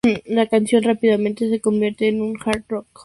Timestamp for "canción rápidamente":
0.47-1.47